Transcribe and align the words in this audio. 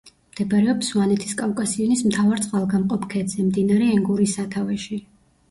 მდებარეობს 0.35 0.87
სვანეთის 0.93 1.35
კავკასიონის 1.41 2.01
მთავარ 2.07 2.41
წყალგამყოფ 2.47 3.07
ქედზე, 3.13 3.47
მდინარე 3.51 3.93
ენგურის 3.99 4.35
სათავეში. 4.41 5.01